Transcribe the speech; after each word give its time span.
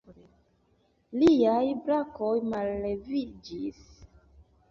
Liaj 1.23 1.67
brakoj 1.89 2.31
malleviĝis. 2.53 3.85